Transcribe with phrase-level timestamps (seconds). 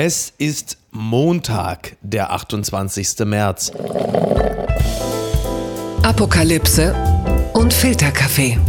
[0.00, 3.26] Es ist Montag, der 28.
[3.26, 3.72] März.
[6.04, 6.94] Apokalypse
[7.52, 8.60] und Filterkaffee.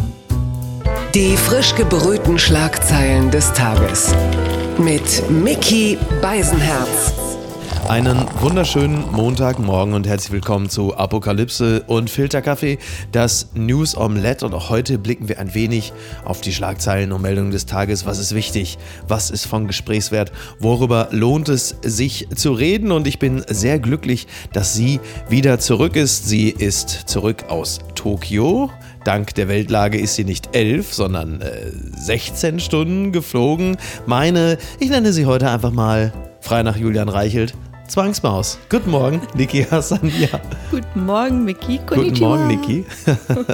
[1.13, 4.12] Die frisch gebrühten Schlagzeilen des Tages.
[4.79, 7.13] Mit Mickey Beisenherz.
[7.88, 12.78] Einen wunderschönen Montagmorgen und herzlich willkommen zu Apokalypse und Filterkaffee,
[13.12, 14.46] das News Omelette.
[14.46, 18.05] Und auch heute blicken wir ein wenig auf die Schlagzeilen und Meldungen des Tages.
[18.05, 18.78] Was ist wichtig?
[19.08, 20.32] Was ist von Gesprächswert?
[20.60, 22.92] Worüber lohnt es sich zu reden?
[22.92, 26.28] Und ich bin sehr glücklich, dass sie wieder zurück ist.
[26.28, 28.70] Sie ist zurück aus Tokio.
[29.04, 33.78] Dank der Weltlage ist sie nicht elf, sondern äh, 16 Stunden geflogen.
[34.06, 37.54] Meine, ich nenne sie heute einfach mal frei nach Julian Reichelt.
[37.90, 38.60] Zwangsmaus.
[38.70, 40.12] Guten Morgen, Niki Hassan.
[40.20, 40.40] Ja.
[40.70, 41.80] Guten Morgen, Miki.
[41.88, 42.86] Guten Morgen, Niki.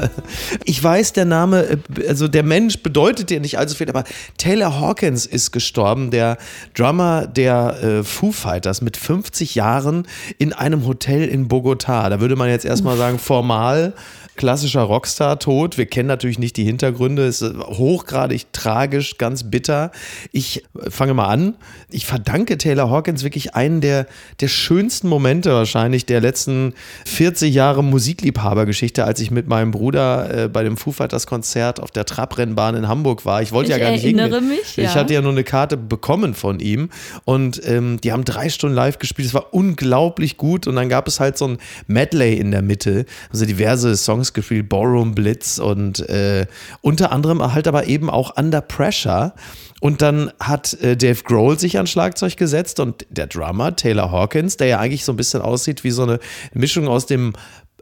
[0.66, 4.04] ich weiß, der Name, also der Mensch bedeutet dir nicht allzu viel, aber
[4.38, 6.38] Taylor Hawkins ist gestorben, der
[6.74, 10.06] Drummer der äh, Foo Fighters mit 50 Jahren
[10.38, 12.10] in einem Hotel in Bogotá.
[12.10, 13.94] Da würde man jetzt erstmal sagen, formal
[14.36, 15.78] klassischer Rockstar-Tod.
[15.78, 17.26] Wir kennen natürlich nicht die Hintergründe.
[17.26, 19.92] Es ist hochgradig tragisch, ganz bitter.
[20.32, 21.56] Ich fange mal an.
[21.90, 24.08] Ich verdanke Taylor Hawkins wirklich einen der,
[24.42, 26.74] der schönsten Momente wahrscheinlich der letzten
[27.06, 31.92] 40 Jahre Musikliebhabergeschichte, als ich mit meinem Bruder äh, bei dem Foo Fighters Konzert auf
[31.92, 33.42] der Trabrennbahn in Hamburg war.
[33.42, 34.48] Ich wollte ich ja gar nicht erinnere hingehen.
[34.50, 34.84] mich, ja.
[34.84, 36.90] Ich hatte ja nur eine Karte bekommen von ihm
[37.24, 39.28] und ähm, die haben drei Stunden live gespielt.
[39.28, 43.06] Es war unglaublich gut und dann gab es halt so ein Medley in der Mitte,
[43.32, 46.46] also diverse Songs gespielt, Ballroom Blitz und äh,
[46.82, 49.34] unter anderem halt aber eben auch Under Pressure.
[49.82, 54.58] Und dann hat äh, Dave Grohl sich an Schlagzeug gesetzt und der Drummer Taylor Hawkins,
[54.58, 56.20] der ja eigentlich so ein bisschen aussieht wie so eine
[56.54, 57.34] Mischung aus dem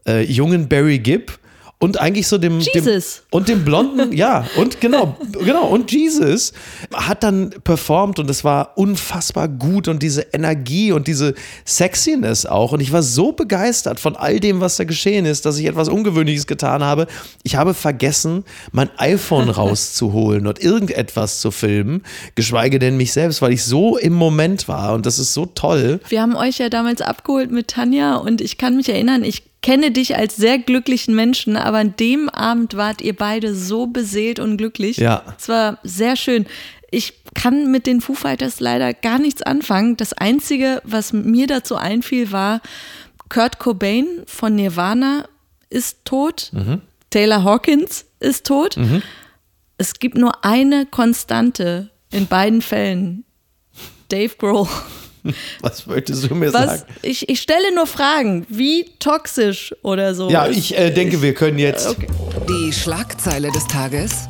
[0.05, 1.39] äh, jungen Barry Gibb
[1.83, 3.23] und eigentlich so dem, dem Jesus.
[3.29, 6.53] und dem blonden, ja, und genau, genau, und Jesus
[6.93, 11.33] hat dann performt und es war unfassbar gut und diese Energie und diese
[11.65, 12.71] Sexiness auch.
[12.71, 15.89] Und ich war so begeistert von all dem, was da geschehen ist, dass ich etwas
[15.89, 17.05] Ungewöhnliches getan habe.
[17.43, 22.03] Ich habe vergessen, mein iPhone rauszuholen und irgendetwas zu filmen,
[22.35, 25.99] geschweige denn mich selbst, weil ich so im Moment war und das ist so toll.
[26.07, 29.89] Wir haben euch ja damals abgeholt mit Tanja und ich kann mich erinnern, ich kenne
[29.89, 34.57] dich als sehr glücklichen Menschen, aber an dem Abend wart ihr beide so beseelt und
[34.57, 34.97] glücklich.
[34.97, 35.23] Ja.
[35.39, 36.45] Es war sehr schön.
[36.91, 39.97] Ich kann mit den Foo Fighters leider gar nichts anfangen.
[39.97, 42.61] Das Einzige, was mir dazu einfiel, war,
[43.29, 45.25] Kurt Cobain von Nirvana
[45.71, 46.51] ist tot.
[47.09, 48.77] Taylor Hawkins ist tot.
[49.77, 53.23] Es gibt nur eine Konstante in beiden Fällen.
[54.09, 54.67] Dave Grohl.
[55.61, 56.93] Was wolltest du mir Was, sagen?
[57.01, 60.29] ich, ich stelle nur Fragen, wie toxisch oder so.
[60.29, 61.95] Ja, ich äh, denke, wir können jetzt
[62.49, 64.27] Die Schlagzeile des Tages.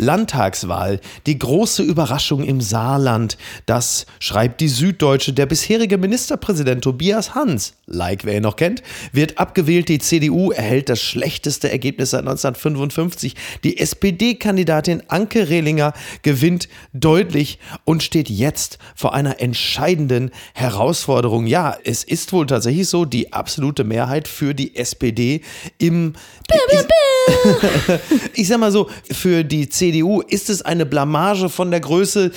[0.00, 3.36] Landtagswahl, die große Überraschung im Saarland.
[3.66, 5.32] Das schreibt die Süddeutsche.
[5.32, 9.88] Der bisherige Ministerpräsident Tobias Hans, like wer ihn noch kennt, wird abgewählt.
[9.88, 13.34] Die CDU erhält das schlechteste Ergebnis seit 1955.
[13.62, 21.46] Die SPD-Kandidatin Anke Rehlinger gewinnt deutlich und steht jetzt vor einer entscheidenden Herausforderung.
[21.46, 25.42] Ja, es ist wohl tatsächlich so, die absolute Mehrheit für die SPD
[25.78, 26.14] im
[28.34, 29.89] ich sag mal so, für die CDU
[30.28, 32.30] ist es eine Blamage von der Größe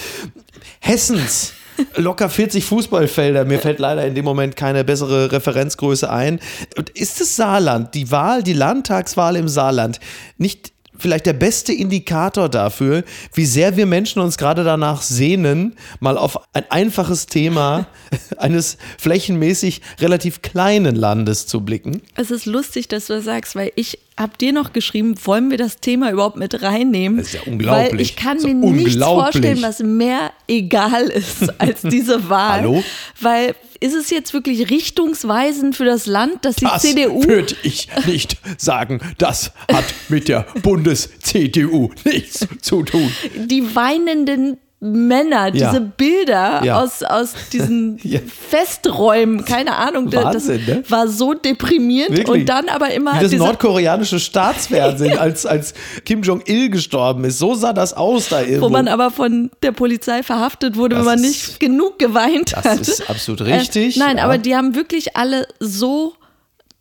[0.79, 1.53] Hessens.
[1.95, 3.45] Locker 40 Fußballfelder.
[3.45, 6.39] Mir fällt leider in dem Moment keine bessere Referenzgröße ein.
[6.77, 9.99] Und ist das Saarland, die Wahl, die Landtagswahl im Saarland,
[10.37, 13.03] nicht vielleicht der beste Indikator dafür,
[13.33, 17.87] wie sehr wir Menschen uns gerade danach sehnen, mal auf ein einfaches Thema
[18.37, 22.01] eines flächenmäßig relativ kleinen Landes zu blicken?
[22.15, 25.57] Es ist lustig, dass du das sagst, weil ich habe dir noch geschrieben, wollen wir
[25.57, 27.17] das Thema überhaupt mit reinnehmen?
[27.17, 27.91] Das ist ja unglaublich.
[27.93, 32.61] Weil ich kann Das mir nichts vorstellen, was mehr egal ist als diese Wahl.
[32.61, 32.83] Hallo?
[33.19, 37.89] Weil ist es jetzt wirklich richtungsweisend für das Land, dass die Das CDU würde ich
[38.05, 39.01] nicht sagen.
[39.17, 43.11] Das hat mit der Bundes-CDU nichts zu tun.
[43.35, 45.69] die weinenden Männer, Ja.
[45.71, 46.81] diese Bilder Ja.
[46.81, 48.19] aus, aus diesen Ja.
[48.49, 50.83] Festräumen, keine Ahnung, das Wahnsinn, ne?
[50.89, 52.41] war so deprimierend Wirklich.
[52.41, 55.73] und dann aber immer Wie das nordkoreanische Staatsfernsehen, als, als
[56.05, 57.39] Kim Jong-il gestorben ist.
[57.39, 58.65] So sah das aus da irgendwo.
[58.65, 62.53] wo man aber von der Polizei verhaftet wurde, Das wenn man ist- nicht genug geweint
[62.53, 62.79] Das hat.
[62.79, 66.13] ist absolut richtig, Äh, nein, aber die haben wirklich alle so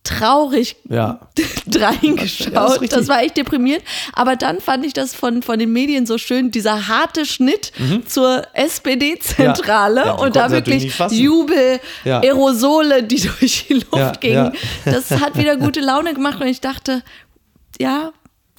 [0.04, 1.20] traurig ja.
[1.74, 2.52] reingeschaut.
[2.52, 3.84] Ja, das das, war echt deprimierend.
[4.12, 7.72] Aber dann fand ich das von, von den Medien so schön, dieser harte Schnitt
[8.06, 10.06] zur SPD-Zentrale Mhm.
[10.06, 10.92] Ja, und da wirklich.
[11.10, 11.80] Jubel.
[12.04, 14.52] Aerosole, die durch die Luft gingen.
[14.84, 17.02] Das hat wieder gute Laune gemacht und ich dachte,
[17.80, 18.12] ja,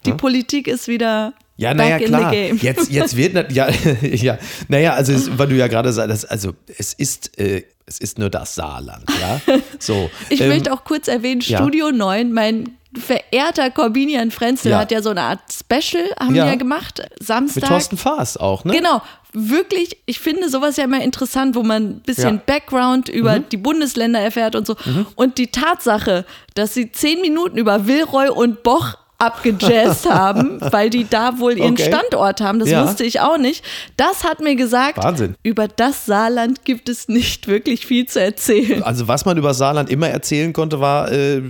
[0.06, 2.30] die Politik ist wieder Ja, naja, klar.
[2.30, 2.58] the game.
[2.58, 3.70] Jetzt, jetzt wird, ja,
[4.02, 4.38] ja,
[4.68, 8.30] naja, also, es, weil du ja gerade sagst, also, es ist, äh, es ist nur
[8.30, 9.42] das Saarland, ja.
[9.80, 10.10] So.
[10.30, 11.58] Ich ähm, möchte auch kurz erwähnen, ja.
[11.60, 14.80] Studio 9, mein verehrter Corbinian Frenzel Ja.
[14.80, 16.46] hat ja so eine Art Special, haben Ja.
[16.46, 17.68] die ja gemacht, Mit Samstag.
[17.70, 18.74] Thorsten Faas auch, ne?
[18.74, 19.02] Genau,
[19.34, 22.42] wirklich, ich finde sowas ja immer interessant, wo man ein bisschen Ja.
[22.46, 24.76] Background über die Bundesländer erfährt und so.
[25.16, 31.08] Und die Tatsache, dass sie zehn Minuten über Wilroy und Boch abgejazzt haben, weil die
[31.10, 31.88] da wohl ihren Okay.
[31.92, 32.86] Standort haben, das Ja.
[32.88, 33.64] wusste ich auch nicht.
[33.98, 35.36] Das hat mir gesagt, Wahnsinn.
[35.44, 38.84] über das Saarland gibt es nicht wirklich viel zu erzählen.
[38.84, 41.42] Also was man über Saarland immer erzählen konnte, war, äh,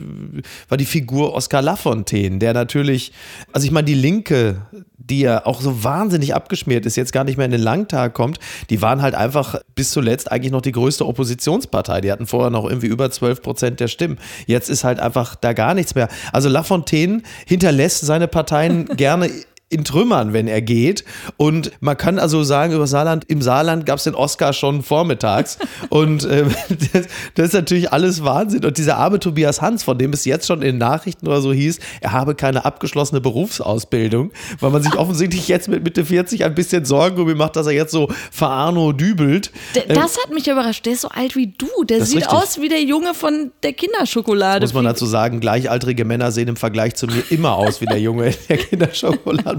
[0.69, 3.11] war die Figur Oskar Lafontaine, der natürlich,
[3.51, 4.61] also ich meine, die Linke,
[4.97, 8.39] die ja auch so wahnsinnig abgeschmiert ist, jetzt gar nicht mehr in den Landtag kommt,
[8.69, 11.99] die waren halt einfach bis zuletzt eigentlich noch die größte Oppositionspartei.
[11.99, 14.17] Die hatten vorher noch irgendwie über 12 Prozent der Stimmen.
[14.47, 16.07] Jetzt ist halt einfach da gar nichts mehr.
[16.31, 17.21] Also Lafontaine
[17.63, 19.29] hinterlässt seine Parteien gerne
[19.73, 21.03] in Trümmern, wenn er geht.
[21.37, 25.57] Und man kann also sagen, über Saarland, im Saarland gab es den Oscar schon vormittags.
[25.89, 26.53] Und ähm,
[26.93, 28.63] das, das ist natürlich alles Wahnsinn.
[28.65, 31.51] Und dieser arme Tobias Hans, von dem es jetzt schon in den Nachrichten oder so
[31.51, 36.55] hieß, er habe keine abgeschlossene Berufsausbildung, weil man sich offensichtlich jetzt mit Mitte 40 ein
[36.55, 39.51] bisschen Sorgen um ihn macht, dass er jetzt so verarno dübelt.
[39.75, 40.85] D das hat mich überrascht.
[40.85, 41.67] Der ist so alt wie du.
[41.85, 42.33] Der Ähm, sieht richtig.
[42.33, 44.65] aus wie der Junge von der Kinderschokolade.
[44.65, 47.99] Muss man dazu sagen, gleichaltrige Männer sehen im Vergleich zu mir immer aus wie der
[47.99, 48.33] Junge
[48.71, 48.93] in der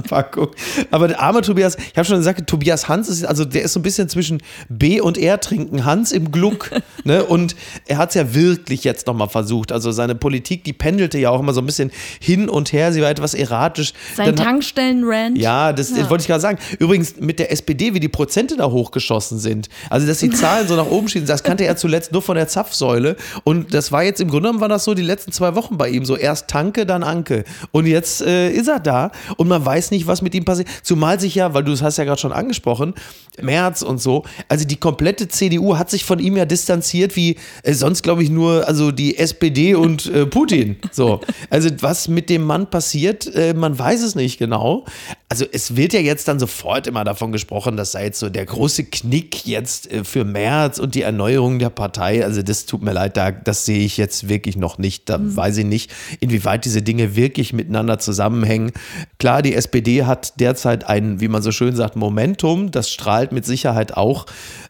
[0.04, 0.50] Kinderschokoladenpackung.
[0.90, 3.80] Aber der arme Tobias, ich habe schon gesagt, Tobias Hans ist, also der ist so
[3.80, 6.70] ein bisschen zwischen B und R trinken, Hans im Gluck.
[7.04, 7.24] ne?
[7.24, 7.56] Und
[7.86, 9.72] er hat es ja wirklich jetzt nochmal versucht.
[9.72, 11.90] Also seine Politik, die pendelte ja auch immer so ein bisschen
[12.20, 12.92] hin und her.
[12.92, 13.92] Sie war etwas erratisch.
[14.14, 15.38] Sein Tankstellen-Rant.
[15.38, 16.58] ja, das, das wollte ich gerade sagen.
[16.78, 19.68] Übrigens mit der SPD, wie die Prozente da hochgeschossen sind.
[19.90, 22.48] Also, dass die Zahlen so nach oben schießen, das kannte er zuletzt nur von der
[22.48, 23.16] Zapfsäule.
[23.44, 25.88] Und das war jetzt im Grunde genommen war das so die letzten zwei Wochen bei
[25.88, 26.04] ihm.
[26.04, 27.44] So erst Tanke, dann Anke.
[27.72, 30.68] Und jetzt äh, ist er da und man weiß nicht, was mit ihm passiert.
[30.82, 32.94] Zumal sich ja, weil du es hast ja gerade schon angesprochen,
[33.40, 37.72] März und so, also die komplette CDU hat sich von ihm ja distanziert, wie äh,
[37.72, 40.76] sonst glaube ich nur, also die SPD und äh, Putin.
[40.92, 41.20] So.
[41.50, 44.84] Also was mit dem Mann passiert, äh, man weiß es nicht genau.
[45.28, 48.46] Also es wird ja jetzt dann sofort immer davon gesprochen, das sei jetzt so der
[48.46, 52.24] große Knick jetzt äh, für März und die Erneuerung der Partei.
[52.24, 55.08] Also das tut mir leid, da, das sehe ich jetzt wirklich noch nicht.
[55.08, 58.72] Da weiß ich nicht, inwieweit diese Dinge wirklich miteinander zusammenhängen.
[59.18, 62.70] Klar, die SPD hat derzeit ein, wie man so schön sagt, Momentum.
[62.70, 64.26] Das strahlt mit Sicherheit auch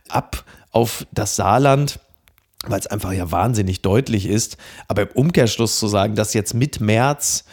[0.08, 2.00] ab auf das Saarland
[2.66, 4.56] weil es einfach ja wahnsinnig deutlich ist.
[4.88, 7.44] Aber im Umkehrschluss zu sagen, dass jetzt mit März,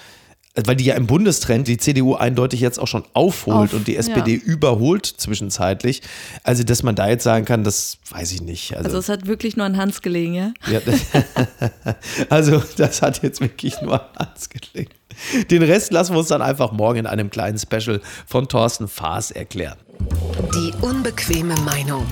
[0.55, 3.87] äh, weil die ja im Bundestrend die CDU eindeutig jetzt auch schon aufholt Auf, und
[3.87, 4.41] die SPD ja.
[4.41, 6.01] überholt zwischenzeitlich,
[6.43, 8.75] also dass man da jetzt sagen kann, das weiß ich nicht.
[8.75, 10.53] Also Also, es hat wirklich nur an Hans gelegen, ja?
[10.71, 10.79] ja,
[12.29, 14.95] also das hat jetzt wirklich nur Hans gelegt.
[15.49, 19.31] Den Rest lassen wir uns dann einfach morgen in einem kleinen Special von Thorsten Faas
[19.31, 19.77] erklären.
[20.55, 22.05] Die unbequeme Meinung.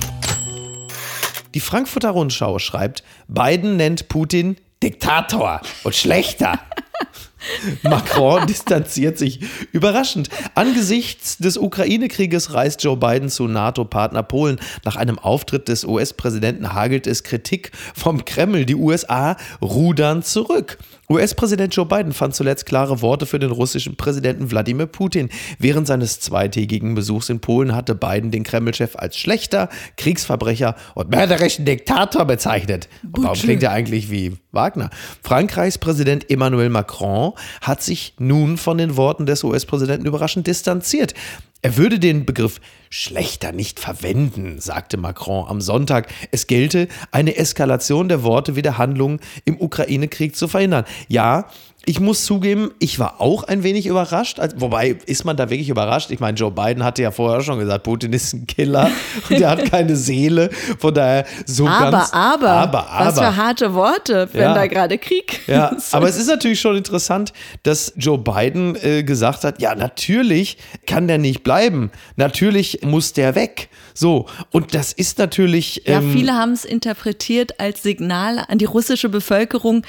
[1.54, 6.58] Die Frankfurter Rundschau schreibt, Biden nennt Putin Diktator und schlechter.
[7.82, 9.40] Macron distanziert sich
[9.72, 10.28] überraschend.
[10.54, 14.60] Angesichts des Ukraine-Krieges reist Joe Biden zu NATO-Partner Polen.
[14.84, 18.64] Nach einem Auftritt des US-Präsidenten hagelt es Kritik vom Kreml.
[18.64, 20.78] Die USA rudern zurück.
[21.10, 25.28] US-Präsident Joe Biden fand zuletzt klare Worte für den russischen Präsidenten Wladimir Putin.
[25.58, 31.64] Während seines zweitägigen Besuchs in Polen hatte Biden den Kreml-Chef als schlechter, Kriegsverbrecher und mörderischen
[31.64, 32.88] Diktator bezeichnet.
[33.02, 34.90] Und warum klingt er eigentlich wie Wagner?
[35.22, 41.14] Frankreichs Präsident Emmanuel Macron hat sich nun von den Worten des US-Präsidenten überraschend distanziert.
[41.62, 46.08] Er würde den Begriff schlechter nicht verwenden, sagte Macron am Sonntag.
[46.30, 50.86] Es gelte, eine Eskalation der Worte wie der Handlungen im Ukraine-Krieg zu verhindern.
[51.08, 51.50] Ja,
[51.86, 54.38] ich muss zugeben, ich war auch ein wenig überrascht.
[54.38, 56.10] Also, wobei, ist man da wirklich überrascht?
[56.10, 58.90] Ich meine, Joe Biden hatte ja vorher schon gesagt, Putin ist ein Killer
[59.30, 60.50] und er hat keine Seele.
[60.78, 62.12] Von daher so Aber, ganz.
[62.12, 63.36] aber, aber, was für aber.
[63.36, 64.54] harte Worte, wenn Ja.
[64.54, 65.94] da gerade Krieg Ja, ist.
[65.94, 67.32] aber es ist natürlich schon interessant,
[67.62, 71.90] dass Joe Biden äh, gesagt hat, ja, natürlich kann der nicht bleiben.
[72.16, 73.68] Natürlich muss der weg.
[73.94, 75.82] So, und das ist natürlich.
[75.86, 79.82] Ja, ähm, viele haben es interpretiert als Signal an die russische Bevölkerung,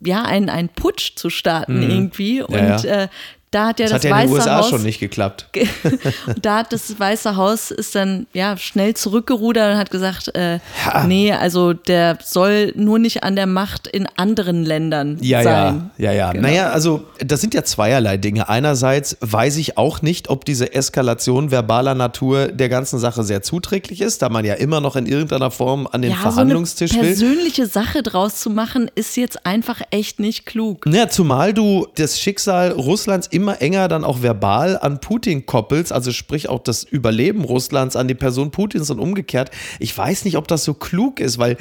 [0.00, 2.42] ja, einen, einen Putsch zu starten irgendwie.
[2.42, 2.56] Und Mhm.
[2.58, 3.02] Ja, ja.
[3.04, 3.08] Äh,
[3.56, 5.48] da hat ja das das, hat ja in den USA Haus schon nicht geklappt.
[6.42, 10.58] da hat das Weiße Haus ist dann ja schnell zurückgerudert und hat gesagt, äh,
[11.06, 15.90] nee, also der soll nur nicht an der Macht in anderen Ländern Ja, sein.
[15.96, 16.32] ja, ja, ja.
[16.32, 16.48] Genau.
[16.48, 18.48] Naja, also das sind ja zweierlei Dinge.
[18.48, 24.00] Einerseits weiß ich auch nicht, ob diese Eskalation verbaler Natur der ganzen Sache sehr zuträglich
[24.02, 26.92] ist, da man ja immer noch in irgendeiner Form an den Ja, so eine Verhandlungstisch
[26.94, 27.00] will.
[27.00, 30.84] persönliche Sache draus zu machen, ist jetzt einfach echt nicht klug.
[30.86, 35.92] Ja, zumal du das Schicksal Russlands immer immer enger dann auch verbal an Putin koppelst,
[35.92, 39.52] also sprich auch das Überleben Russlands an die Person Putins und umgekehrt.
[39.78, 41.56] Ich weiß nicht, ob das so klug ist, weil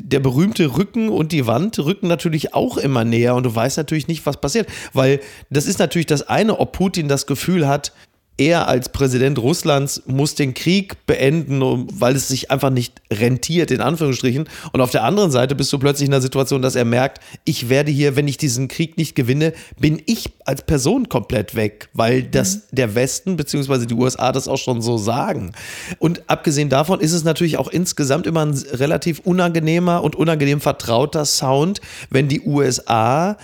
[0.00, 4.08] der berühmte Rücken und die Wand rücken natürlich auch immer näher und du weißt natürlich
[4.08, 5.20] nicht, was passiert, weil
[5.50, 7.92] das ist natürlich das eine, ob Putin das Gefühl hat,
[8.40, 11.60] er als Präsident Russlands muss den Krieg beenden,
[11.92, 14.48] weil es sich einfach nicht rentiert, in Anführungsstrichen.
[14.72, 17.68] Und auf der anderen Seite bist du plötzlich in der Situation, dass er merkt, ich
[17.68, 22.22] werde hier, wenn ich diesen Krieg nicht gewinne, bin ich als Person komplett weg, weil
[22.22, 22.60] das mhm.
[22.72, 23.84] der Westen bzw.
[23.84, 25.52] die USA das auch schon so sagen.
[25.98, 31.26] Und abgesehen davon ist es natürlich auch insgesamt immer ein relativ unangenehmer und unangenehm vertrauter
[31.26, 33.36] Sound, wenn die USA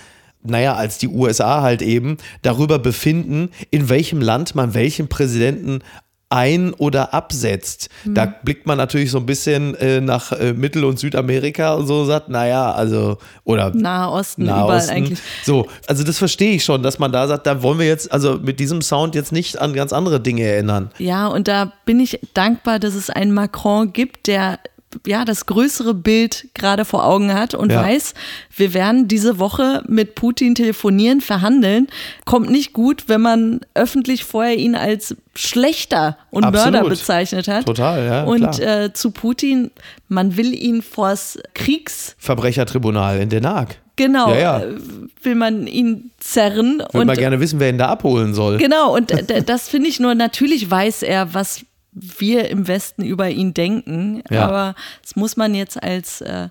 [0.43, 5.81] naja, als die USA halt eben darüber befinden, in welchem Land man welchen Präsidenten
[6.29, 7.89] ein- oder absetzt.
[8.03, 8.13] Mhm.
[8.13, 12.03] Da blickt man natürlich so ein bisschen äh, nach äh, Mittel- und Südamerika und so
[12.05, 14.91] sagt, naja, also, oder Nahe Osten, Nahe überall Osten.
[14.91, 15.19] eigentlich.
[15.43, 18.39] So, also das verstehe ich schon, dass man da sagt, da wollen wir jetzt, also
[18.41, 20.91] mit diesem Sound jetzt nicht an ganz andere Dinge erinnern.
[20.97, 24.59] Ja, und da bin ich dankbar, dass es einen Macron gibt, der
[25.05, 27.83] ja, das größere Bild gerade vor Augen hat und ja.
[27.83, 28.13] weiß,
[28.55, 31.87] wir werden diese Woche mit Putin telefonieren, verhandeln.
[32.25, 36.71] Kommt nicht gut, wenn man öffentlich vorher ihn als schlechter und Absolut.
[36.73, 37.65] Mörder bezeichnet hat.
[37.65, 38.23] Total, ja.
[38.23, 39.71] Und äh, zu Putin,
[40.07, 43.77] man will ihn vors Kriegsverbrechertribunal in Den Haag.
[43.97, 44.59] Genau, ja, ja.
[44.59, 44.75] Äh,
[45.23, 46.83] will man ihn zerren.
[46.91, 48.57] Würde mal gerne wissen, wer ihn da abholen soll.
[48.57, 49.11] Genau, und
[49.45, 51.65] das finde ich nur, natürlich weiß er, was
[51.99, 54.23] wir im Westen über ihn denken.
[54.29, 54.47] Ja.
[54.47, 56.49] Aber das muss man jetzt als äh,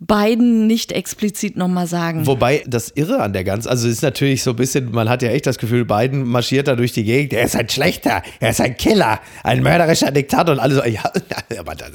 [0.00, 2.26] Biden nicht explizit nochmal sagen.
[2.26, 5.20] Wobei das Irre an der ganzen, also es ist natürlich so ein bisschen, man hat
[5.20, 8.50] ja echt das Gefühl, Biden marschiert da durch die Gegend, er ist ein Schlechter, er
[8.50, 11.02] ist ein Killer, ein mörderischer Diktator und alle so, ja,
[11.58, 11.90] aber das,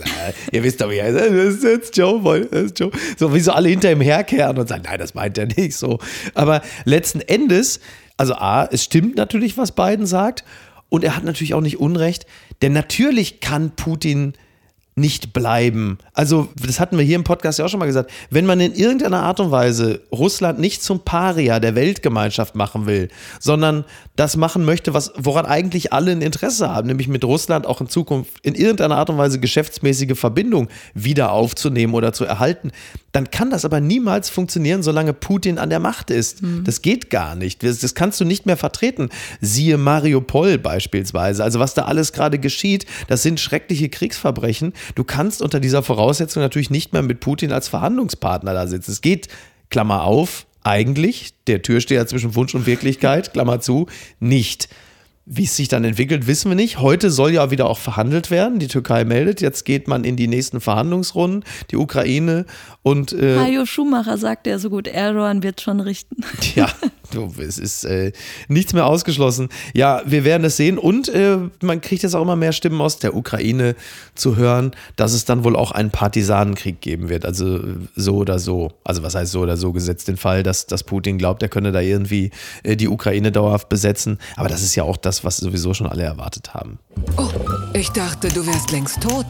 [0.51, 2.91] ihr wisst doch, wie er ist, das ist jetzt Joe, das ist Joe.
[3.17, 5.97] So wie so alle hinter ihm herkehren und sagen, nein, das meint er nicht so.
[6.35, 7.79] Aber letzten Endes,
[8.17, 10.43] also A, es stimmt natürlich, was Biden sagt
[10.89, 12.27] und er hat natürlich auch nicht Unrecht,
[12.61, 14.33] denn natürlich kann Putin
[14.97, 15.97] nicht bleiben.
[16.13, 18.11] Also, das hatten wir hier im Podcast ja auch schon mal gesagt.
[18.29, 23.09] Wenn man in irgendeiner Art und Weise Russland nicht zum Paria der Weltgemeinschaft machen will,
[23.41, 23.83] sondern
[24.15, 27.89] das machen möchte, was, woran eigentlich alle ein Interesse haben, nämlich mit Russland auch in
[27.89, 32.71] Zukunft in irgendeiner Art und Weise geschäftsmäßige Verbindung wieder aufzunehmen oder zu erhalten,
[33.15, 36.41] dann kann das aber niemals funktionieren, solange Putin an der Macht ist.
[36.41, 36.65] Mhm.
[36.65, 37.63] Das geht gar nicht.
[37.63, 39.09] Das, das kannst du nicht mehr vertreten.
[39.39, 41.41] Siehe Mariupol beispielsweise.
[41.41, 44.73] Also was da alles gerade geschieht, das sind schreckliche Kriegsverbrechen.
[44.95, 48.91] Du kannst unter dieser Voraussetzung natürlich nicht mehr mit Putin als Verhandlungspartner da sitzen.
[48.91, 49.29] Es geht,
[49.69, 53.87] Klammer auf, eigentlich, der Türsteher zwischen Wunsch und Wirklichkeit, Klammer zu,
[54.19, 54.67] nicht.
[55.27, 56.79] Wie es sich dann entwickelt, wissen wir nicht.
[56.79, 58.59] Heute soll ja wieder auch verhandelt werden.
[58.59, 61.43] Die Türkei meldet, jetzt geht man in die nächsten Verhandlungsrunden.
[61.71, 62.45] Die Ukraine
[62.83, 63.11] und.
[63.11, 66.17] Äh, Hajo Schumacher sagt ja so gut, Erdogan wird schon richten.
[66.53, 66.69] Ja,
[67.39, 68.11] es ist äh,
[68.47, 69.49] nichts mehr ausgeschlossen.
[69.73, 72.99] Ja, wir werden es sehen und äh, man kriegt jetzt auch immer mehr Stimmen aus
[72.99, 73.75] der Ukraine
[74.15, 77.25] zu hören, dass es dann wohl auch einen Partisanenkrieg geben wird.
[77.25, 77.59] Also
[77.95, 78.71] so oder so.
[78.83, 81.71] Also was heißt so oder so gesetzt den Fall, dass, dass Putin glaubt, er könne
[81.71, 82.31] da irgendwie
[82.63, 84.19] äh, die Ukraine dauerhaft besetzen.
[84.35, 86.79] Aber das ist ja auch das, was sowieso schon alle erwartet haben.
[87.17, 87.29] Oh,
[87.73, 89.25] ich dachte, du wärst längst tot.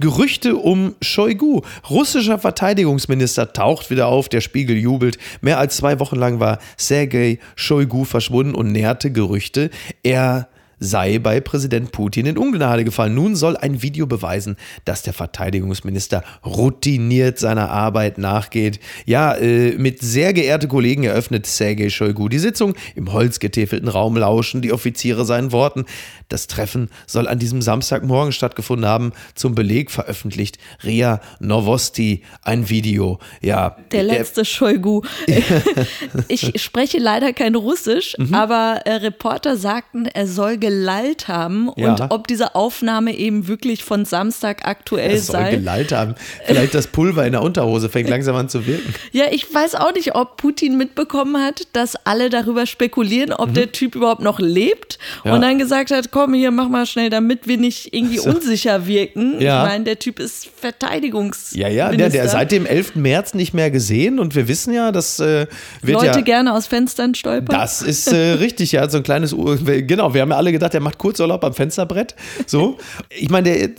[0.00, 1.62] Gerüchte um Shoigu.
[1.90, 5.18] Russischer Verteidigungsminister taucht wieder auf, der Spiegel jubelt.
[5.40, 9.70] Mehr als zwei Wochen lang war Sergei Shoigu verschwunden und nährte Gerüchte,
[10.02, 10.48] er
[10.80, 13.14] sei bei Präsident Putin in Ungnade gefallen.
[13.14, 18.80] Nun soll ein Video beweisen, dass der Verteidigungsminister routiniert seiner Arbeit nachgeht.
[19.06, 22.74] Ja, äh, mit sehr geehrte Kollegen eröffnet Sergei Shoigu die Sitzung.
[22.94, 25.84] Im holzgetäfelten Raum lauschen die Offiziere seinen Worten.
[26.28, 29.12] Das Treffen soll an diesem Samstagmorgen stattgefunden haben.
[29.34, 33.18] Zum Beleg veröffentlicht Ria Novosti ein Video.
[33.40, 35.02] Ja, der letzte Shoigu.
[36.28, 38.34] ich spreche leider kein Russisch, mhm.
[38.34, 41.92] aber äh, Reporter sagten, er soll gelallt haben ja.
[41.92, 45.50] und ob diese Aufnahme eben wirklich von Samstag aktuell soll sei.
[45.52, 46.14] gelallt haben.
[46.44, 48.94] Vielleicht das Pulver in der Unterhose fängt langsam an zu wirken.
[49.12, 53.54] Ja, ich weiß auch nicht, ob Putin mitbekommen hat, dass alle darüber spekulieren, ob mhm.
[53.54, 55.34] der Typ überhaupt noch lebt ja.
[55.34, 58.28] und dann gesagt hat, komm hier, mach mal schnell, damit wir nicht irgendwie so.
[58.28, 59.40] unsicher wirken.
[59.40, 59.62] Ja.
[59.62, 61.52] Ich meine, der Typ ist Verteidigungs.
[61.54, 62.96] Ja, ja, der, der seit dem 11.
[62.96, 65.46] März nicht mehr gesehen und wir wissen ja, dass äh,
[65.80, 67.58] Leute ja, gerne aus Fenstern stolpern.
[67.58, 69.34] Das ist äh, richtig, ja, so ein kleines,
[69.64, 72.14] genau, wir haben ja alle gedacht, der macht Kurzurlaub am Fensterbrett.
[72.46, 72.78] So.
[73.10, 73.70] Ich meine, der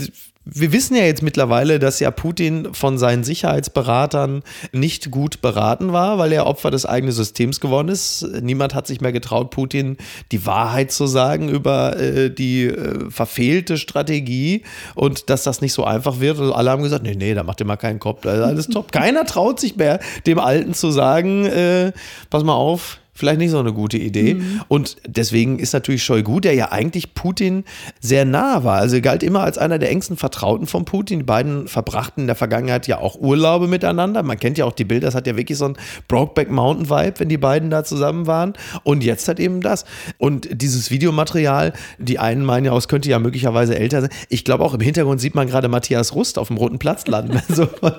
[0.51, 6.17] wir wissen ja jetzt mittlerweile, dass ja Putin von seinen Sicherheitsberatern nicht gut beraten war,
[6.17, 8.25] weil er Opfer des eigenen Systems geworden ist.
[8.41, 9.98] Niemand hat sich mehr getraut, Putin
[10.31, 14.63] die Wahrheit zu sagen über äh, die äh, verfehlte Strategie
[14.95, 16.39] und dass das nicht so einfach wird.
[16.39, 18.91] Und alle haben gesagt, nee, nee, da macht ihr mal keinen Kopf, alles top.
[18.91, 21.91] Keiner traut sich mehr, dem Alten zu sagen, äh,
[22.29, 24.35] pass mal auf, vielleicht nicht so eine gute Idee.
[24.35, 24.61] Mhm.
[24.67, 27.65] Und deswegen ist natürlich Shoigu, der ja eigentlich Putin
[27.99, 28.77] sehr nah war.
[28.77, 31.19] Also galt immer als einer der engsten Vertrauten von Putin.
[31.19, 34.23] Die beiden verbrachten in der Vergangenheit ja auch Urlaube miteinander.
[34.23, 37.19] Man kennt ja auch die Bilder, das hat ja wirklich so ein Brokeback Mountain Vibe,
[37.19, 38.53] wenn die beiden da zusammen waren.
[38.83, 39.85] Und jetzt hat eben das.
[40.17, 44.09] Und dieses Videomaterial, die einen meinen ja, es könnte ja möglicherweise älter sein.
[44.29, 47.41] Ich glaube auch im Hintergrund sieht man gerade Matthias Rust auf dem Roten Platz landen.
[47.49, 47.93] also von,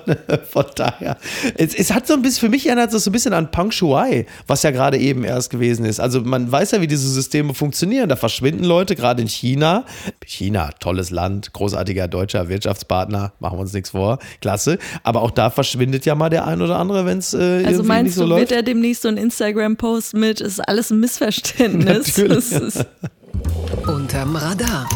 [0.49, 1.17] von daher.
[1.57, 3.71] Es, es, hat so ein bisschen, für mich erinnert es so ein bisschen an Pang
[3.71, 5.99] Shuai, was ja gerade eben erst gewesen ist.
[5.99, 8.09] Also man weiß ja, wie diese Systeme funktionieren.
[8.09, 9.85] Da verschwinden Leute, gerade in China.
[10.25, 14.77] China, tolles Land, großartiger deutscher Wirtschaftspartner, machen wir uns nichts vor, klasse.
[15.03, 18.03] Aber auch da verschwindet ja mal der ein oder andere, wenn es äh, also irgendwie
[18.03, 18.41] nicht so du, läuft.
[18.41, 22.17] wird er demnächst so ein Instagram-Post mit, ist alles ein Missverständnis.
[22.17, 22.85] Natürlich.
[23.87, 24.87] Unterm Radar.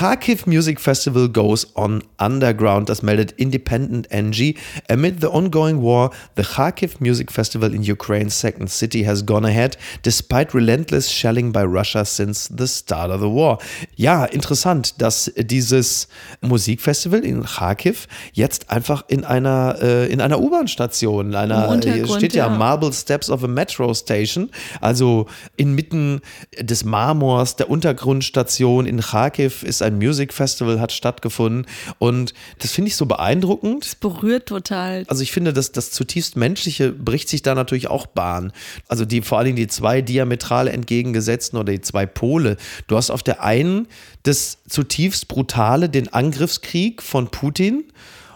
[0.00, 4.54] Kharkiv Music Festival goes on underground, das meldet Independent NG.
[4.88, 9.76] Amid the ongoing war, the Kharkiv Music Festival in Ukraine's second city has gone ahead,
[10.02, 13.58] despite relentless shelling by Russia since the start of the war.
[13.94, 16.08] Ja, interessant, dass dieses
[16.40, 21.78] Musikfestival in Kharkiv jetzt einfach in einer, äh, in einer U-Bahn-Station, einer,
[22.16, 24.48] steht ja, ja Marble Steps of a Metro Station,
[24.80, 25.26] also
[25.58, 26.22] inmitten
[26.58, 31.66] des Marmors der Untergrundstation in Kharkiv ist ein ein Music Festival hat stattgefunden
[31.98, 33.84] und das finde ich so beeindruckend.
[33.84, 35.04] Das berührt total.
[35.08, 38.52] Also ich finde, dass das zutiefst Menschliche bricht sich da natürlich auch Bahn.
[38.88, 42.56] Also die vor allen Dingen die zwei diametral entgegengesetzten oder die zwei Pole.
[42.86, 43.88] Du hast auf der einen
[44.22, 47.84] das zutiefst brutale, den Angriffskrieg von Putin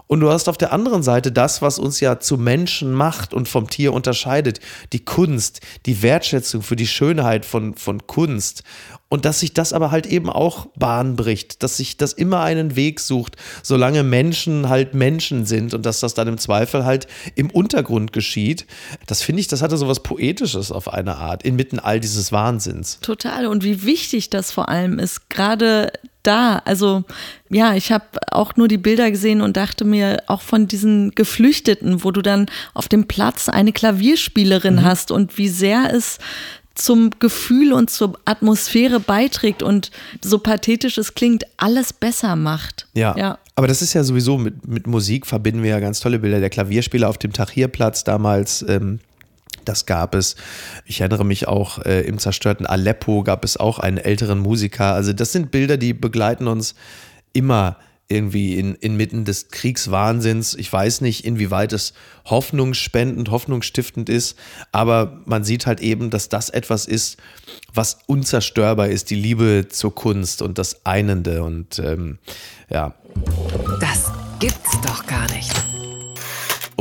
[0.07, 3.49] und du hast auf der anderen Seite das, was uns ja zu Menschen macht und
[3.49, 4.61] vom Tier unterscheidet.
[4.93, 8.65] Die Kunst, die Wertschätzung für die Schönheit von, von Kunst.
[9.14, 12.75] Und dass sich das aber halt eben auch Bahn bricht, dass sich das immer einen
[12.75, 17.06] Weg sucht, solange Menschen halt Menschen sind und dass das dann im Zweifel halt
[17.37, 18.66] im Untergrund geschieht.
[19.06, 22.99] Das finde ich, das hatte so was Poetisches auf eine Art, inmitten all dieses Wahnsinns.
[23.02, 23.47] Total.
[23.47, 25.92] Und wie wichtig das vor allem ist, gerade
[26.25, 26.61] da.
[26.64, 27.04] Also
[27.50, 32.03] ja, ich habe auch nur die Bilder gesehen und dachte mir, auch von diesen Geflüchteten,
[32.03, 34.83] wo du dann auf dem Platz eine Klavierspielerin mhm.
[34.83, 36.18] hast und wie sehr es
[36.75, 39.91] zum Gefühl und zur Atmosphäre beiträgt und
[40.23, 42.89] so pathetisch es klingt, alles besser macht.
[42.95, 43.17] Ja.
[43.17, 43.39] ja.
[43.55, 46.41] Aber das ist ja sowieso mit, mit Musik verbinden wir ja ganz tolle Bilder.
[46.41, 48.99] Der Klavierspieler auf dem Tahrirplatz damals, ähm,
[49.65, 50.35] das gab es.
[50.85, 54.95] Ich erinnere mich auch, äh, im zerstörten Aleppo gab es auch einen älteren Musiker.
[54.95, 56.75] Also das sind Bilder, die begleiten uns
[57.33, 57.77] immer
[58.09, 60.55] irgendwie in, inmitten des Kriegswahnsinns.
[60.55, 61.95] Ich weiß nicht, inwieweit es
[62.27, 64.38] hoffnungsspendend, hoffnungsstiftend ist,
[64.73, 67.19] aber man sieht halt eben, dass das etwas ist,
[67.73, 72.19] was unzerstörbar ist, die Liebe zur Kunst und das Einende und ähm,
[72.69, 72.95] ja.
[73.81, 75.63] Das gibt's doch gar nicht.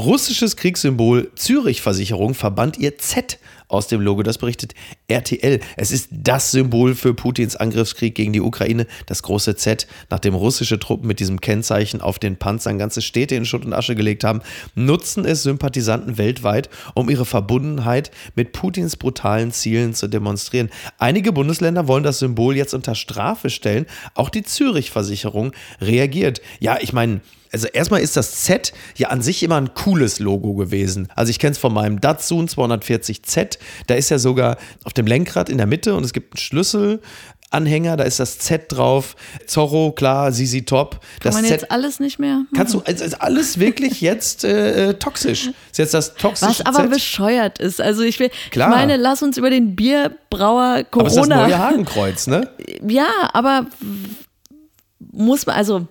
[0.03, 3.39] Russisches Kriegssymbol Zürich-Versicherung verbannt ihr Z
[3.69, 4.21] aus dem Logo.
[4.21, 4.73] Das berichtet
[5.07, 5.61] RTL.
[5.77, 9.87] Es ist das Symbol für Putins Angriffskrieg gegen die Ukraine, das große Z.
[10.09, 13.95] Nachdem russische Truppen mit diesem Kennzeichen auf den Panzern ganze Städte in Schutt und Asche
[13.95, 14.41] gelegt haben,
[14.75, 20.69] nutzen es Sympathisanten weltweit, um ihre Verbundenheit mit Putins brutalen Zielen zu demonstrieren.
[20.97, 23.85] Einige Bundesländer wollen das Symbol jetzt unter Strafe stellen.
[24.15, 26.41] Auch die Zürich-Versicherung reagiert.
[26.59, 27.21] Ja, ich meine,
[27.53, 31.07] also erstmal ist das Z ja an sich immer ein cooles Logo gewesen.
[31.15, 33.59] Also ich kenne es von meinem Datsun 240Z.
[33.87, 36.99] Da ist ja sogar auf dem Lenkrad in der Mitte und es gibt einen Schlüssel.
[37.51, 39.15] Anhänger, da ist das Z drauf.
[39.45, 40.93] Zorro, klar, Sisi Top.
[40.93, 42.37] Kann das man Z jetzt alles nicht mehr?
[42.37, 42.47] Machen?
[42.55, 45.51] Kannst du, also ist alles wirklich jetzt äh, äh, toxisch.
[45.71, 46.89] Ist jetzt das toxische Was aber Z?
[46.89, 47.79] bescheuert ist.
[47.79, 48.69] Also ich will, klar.
[48.69, 50.99] ich meine, lass uns über den Bierbrauer Corona.
[50.99, 52.49] Aber ist das neue Hakenkreuz, ne?
[52.87, 53.67] Ja, aber
[55.11, 55.87] muss man, also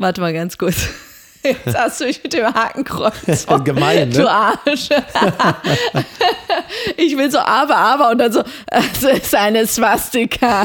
[0.00, 0.88] Warte mal ganz kurz.
[1.42, 3.46] Jetzt hast du mich mit dem Hakenkreuz.
[3.48, 4.14] Oh, Gemein, ne?
[4.14, 4.88] Du Arsch.
[6.96, 10.64] ich will so aber, aber und dann so, es ist eine Swastika.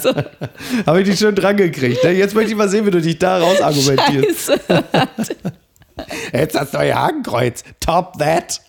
[0.00, 0.12] so.
[0.86, 2.04] Habe ich dich schon dran gekriegt.
[2.04, 2.12] Ne?
[2.12, 4.52] Jetzt möchte ich mal sehen, wie du dich da raus argumentierst.
[6.32, 7.64] Jetzt das neue Hakenkreuz.
[7.80, 8.60] Top that.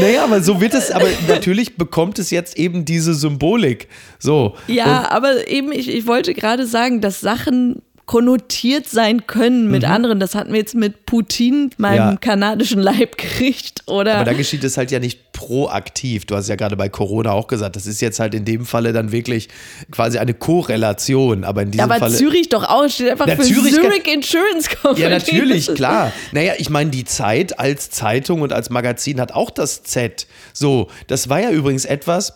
[0.00, 3.88] Naja, aber so wird es, aber natürlich bekommt es jetzt eben diese Symbolik.
[4.18, 4.56] So.
[4.66, 9.82] Ja, und aber eben, ich, ich wollte gerade sagen, dass Sachen konnotiert sein können mit
[9.82, 9.90] mhm.
[9.90, 10.20] anderen.
[10.20, 12.16] Das hatten wir jetzt mit Putin, meinem ja.
[12.16, 14.14] kanadischen Leibgericht, oder?
[14.16, 16.24] Aber da geschieht es halt ja nicht proaktiv.
[16.24, 18.92] Du hast ja gerade bei Corona auch gesagt, das ist jetzt halt in dem Falle
[18.92, 19.48] dann wirklich
[19.90, 21.42] quasi eine Korrelation.
[21.42, 22.16] Aber in diesem aber Falle.
[22.16, 25.02] Zürich doch auch, steht einfach für Zürich, Zurich Insurance Company.
[25.02, 26.12] Ja, natürlich, klar.
[26.30, 30.28] Naja, ich meine, die Zeit als Zeitung und als Magazin hat auch das Z.
[30.52, 32.34] So, das war ja übrigens etwas,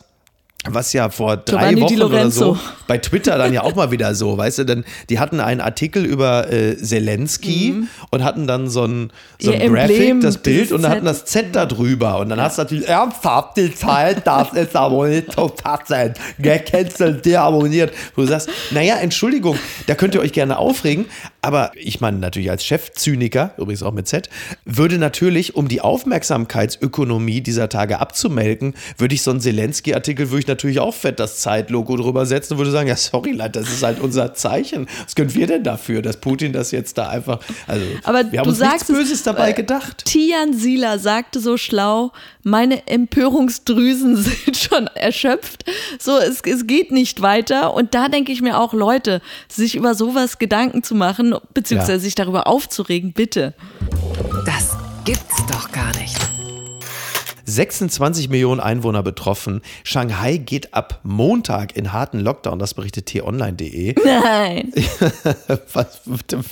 [0.69, 4.15] was ja vor drei Giovanni Wochen oder so bei Twitter dann ja auch mal wieder
[4.15, 8.85] so, weißt du, dann die hatten einen Artikel über äh, Zelensky und hatten dann so
[8.85, 9.61] ein, so Mhm.
[9.61, 12.19] Ein Graphic, das Bild und dann hatten das Z da drüber.
[12.19, 17.25] Und dann hast du natürlich ernsthaft die Zeit, das ist aber nicht zu fassen, gecancelt,
[17.25, 21.07] deabonniert, wo du sagst, naja, Entschuldigung, da könnt ihr euch gerne aufregen,
[21.43, 24.29] aber ich meine natürlich als Chefzyniker, übrigens auch mit Z,
[24.65, 30.47] würde natürlich, um die Aufmerksamkeitsökonomie dieser Tage abzumelken, würde ich so einen Zelensky-Artikel, würde ich
[30.51, 33.83] natürlich auch fett das Zeitlogo drüber setzen und würde sagen, ja sorry, Leute, das ist
[33.83, 34.87] halt unser Zeichen.
[35.05, 38.45] Was können wir denn dafür, dass Putin das jetzt da einfach, also Aber wir haben
[38.45, 40.05] du uns sagst nichts es, Böses dabei äh, gedacht.
[40.05, 45.65] Tian Sieler sagte so schlau, meine Empörungsdrüsen sind schon erschöpft.
[45.99, 47.75] So, es, es geht nicht weiter.
[47.75, 51.99] Und da denke ich mir auch, Leute, sich über sowas Gedanken zu machen, beziehungsweise Ja.
[51.99, 53.55] sich darüber aufzuregen, bitte.
[54.47, 56.17] Das gibt's doch gar nicht.
[57.51, 59.61] 26 Millionen Einwohner betroffen.
[59.85, 63.95] Shanghai geht ab Montag in harten Lockdown, das berichtet t-online.de.
[64.05, 64.73] Nein.
[65.73, 66.01] Was,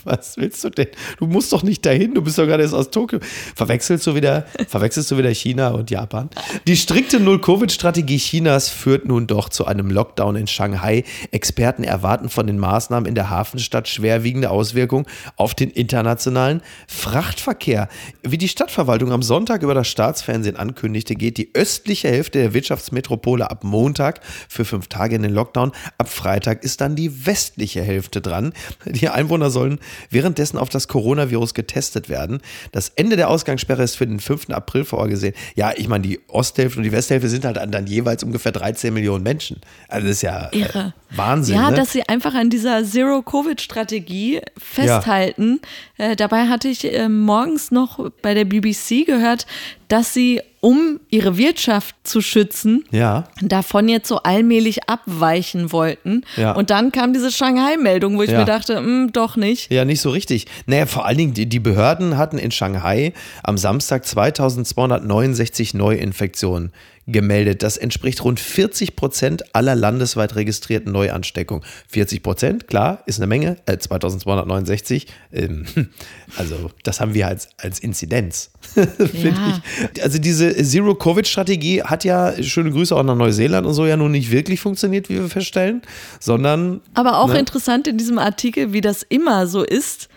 [0.04, 0.88] was willst du denn?
[1.18, 3.20] Du musst doch nicht dahin, du bist doch gerade erst aus Tokio.
[3.54, 6.30] Verwechselst du wieder, verwechselst du wieder China und Japan?
[6.66, 11.04] Die strikte Null-Covid-Strategie Chinas führt nun doch zu einem Lockdown in Shanghai.
[11.30, 15.06] Experten erwarten von den Maßnahmen in der Hafenstadt schwerwiegende Auswirkungen
[15.36, 17.88] auf den internationalen Frachtverkehr.
[18.22, 23.50] Wie die Stadtverwaltung am Sonntag über das Staatsfernsehen ankündigte, geht die östliche Hälfte der Wirtschaftsmetropole
[23.50, 25.72] ab Montag für fünf Tage in den Lockdown.
[25.98, 28.52] Ab Freitag ist dann die westliche Hälfte dran.
[28.84, 29.78] Die Einwohner sollen
[30.10, 32.40] währenddessen auf das Coronavirus getestet werden.
[32.72, 34.50] Das Ende der Ausgangssperre ist für den 5.
[34.50, 35.34] April vorgesehen.
[35.54, 39.22] Ja, ich meine, die Osthälfte und die Westhälfte sind halt dann, jeweils ungefähr 13 Millionen
[39.22, 39.60] Menschen.
[39.88, 40.94] Also das ist ja äh, Irre.
[41.10, 41.56] Wahnsinn.
[41.56, 41.76] Ja, ne?
[41.76, 45.60] dass sie einfach an dieser Zero-Covid-Strategie festhalten.
[45.96, 49.46] Äh, dabei hatte ich äh, morgens noch bei der BBC gehört,
[49.88, 53.24] dass sie, um ihre Wirtschaft zu schützen, ja.
[53.40, 56.22] davon jetzt so allmählich abweichen wollten.
[56.36, 56.52] Ja.
[56.52, 58.40] Und dann kam diese Shanghai-Meldung, wo ich Ja.
[58.40, 59.70] mir dachte, hm, doch nicht.
[59.70, 60.46] Ja, nicht so richtig.
[60.66, 66.72] Naja, vor allen Dingen, die, die Behörden hatten in Shanghai am Samstag 2269 Neuinfektionen
[67.08, 67.62] gemeldet.
[67.62, 71.64] Das entspricht rund 40 Prozent aller landesweit registrierten Neuansteckungen.
[71.88, 73.56] 40 Prozent, klar, ist eine Menge.
[73.66, 75.06] Äh, 2269.
[75.32, 75.64] Ähm,
[76.36, 78.50] also, das haben wir als, als Inzidenz.
[78.74, 79.62] Finde Ja.
[79.94, 80.02] ich.
[80.02, 84.30] Also, diese Zero-Covid-Strategie hat ja, schöne Grüße auch nach Neuseeland und so, ja nun nicht
[84.30, 85.82] wirklich funktioniert, wie wir feststellen,
[86.20, 86.80] sondern.
[86.94, 87.38] Aber auch ne?
[87.38, 90.08] interessant in diesem Artikel, wie das immer so ist.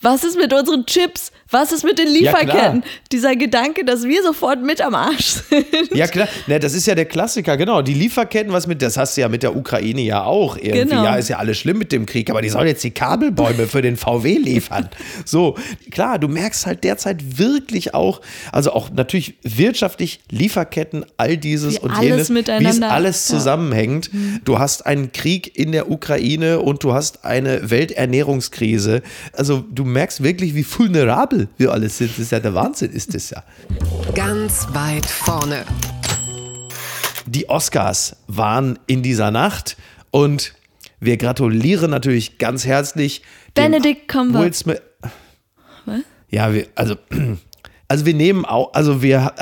[0.00, 1.30] Was ist mit unseren Chips?
[1.52, 2.12] Was ist mit den Ja.
[2.32, 2.82] Lieferketten?
[3.12, 5.66] Dieser Gedanke, dass wir sofort mit am Arsch sind.
[5.94, 6.26] Ja, klar.
[6.46, 7.82] Ne, das ist ja der Klassiker, genau.
[7.82, 10.72] Die Lieferketten, was mit, das hast du ja mit der Ukraine ja auch irgendwie.
[10.88, 11.04] Genau.
[11.04, 13.82] Ja, ist ja alles schlimm mit dem Krieg, aber die sollen jetzt die Kabelbäume für
[13.82, 14.88] den VW liefern.
[15.24, 15.56] So,
[15.90, 21.78] klar, du merkst halt derzeit wirklich auch, also auch natürlich wirtschaftlich Lieferketten, all dieses Wie
[21.80, 23.36] und alles jenes, wie es miteinander- alles ja.
[23.36, 24.10] zusammenhängt.
[24.44, 29.02] Du hast einen Krieg in der Ukraine und du hast eine Welternährungskrise.
[29.34, 32.10] Also du merkst wirklich, wie vulnerabel wir alles sind.
[32.10, 33.42] Das ist ja der Wahnsinn, ist das ja.
[34.14, 35.64] Ganz weit vorne.
[37.26, 39.76] Die Oscars waren in dieser Nacht
[40.10, 40.54] und
[41.00, 43.22] wir gratulieren natürlich ganz herzlich
[43.56, 44.44] dem Benedict Cumberbatch.
[44.44, 44.82] Will Smith.
[46.32, 46.96] Ja, wir, also,
[47.88, 49.32] also wir nehmen auch, also wir,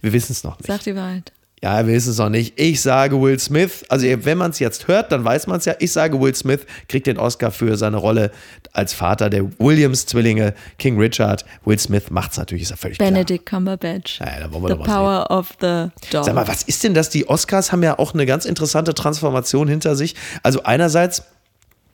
[0.00, 0.66] wir wissen es noch nicht.
[0.66, 1.32] Sag die Wahrheit.
[1.62, 2.58] Ja, wir wissen es noch nicht.
[2.58, 5.74] Ich sage Will Smith, also wenn man es jetzt hört, dann weiß man es ja.
[5.78, 8.30] Ich sage Will Smith kriegt den Oscar für seine Rolle
[8.72, 11.44] als Vater der Williams-Zwillinge, King Richard.
[11.64, 14.20] Will Smith macht es natürlich, ist ja völlig Benedict Cumberbatch.
[14.20, 16.24] Ja, da wollen wir the doch Power of the Dog.
[16.24, 17.10] Sag mal, was ist denn das?
[17.10, 20.14] Die Oscars haben ja auch eine ganz interessante Transformation hinter sich.
[20.42, 21.24] Also einerseits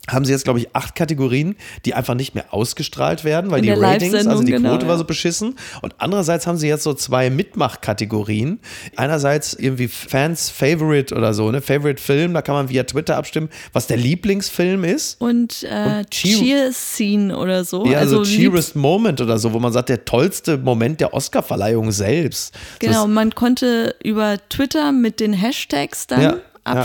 [0.07, 3.71] haben sie jetzt, glaube ich, acht Kategorien, die einfach nicht mehr ausgestrahlt werden, weil die
[3.71, 4.97] Ratings, also die genau, Quote war ja.
[4.99, 5.55] so beschissen.
[5.81, 8.59] Und andererseits haben sie jetzt so zwei Mitmachkategorien.
[8.95, 11.61] Einerseits irgendwie Fans Favorite oder so, ne?
[11.61, 15.19] Favorite Film, da kann man via Twitter abstimmen, was der Lieblingsfilm ist.
[15.21, 17.85] und äh, Und Cheer- Cheer-Scene oder so.
[17.85, 21.91] Ja, also, also Cheerest Moment oder so, wo man sagt, der tollste Moment der Oscarverleihung
[21.91, 22.53] selbst.
[22.79, 26.37] Genau, man konnte über Twitter mit den Hashtags dann Ja,
[26.67, 26.83] ja.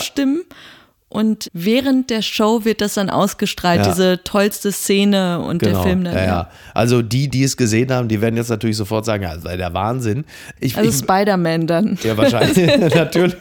[1.12, 3.90] Und während der Show wird das dann ausgestrahlt, Ja.
[3.90, 6.14] diese tollste Szene und der Film dann.
[6.14, 6.50] Genau, ja, ja.
[6.72, 9.56] Also die, die es gesehen haben, die werden jetzt natürlich sofort sagen, ja, das sei
[9.56, 10.24] der Wahnsinn.
[10.60, 11.98] Ich, Also Spider-Man dann.
[12.04, 12.56] ja, wahrscheinlich,
[12.94, 13.34] natürlich.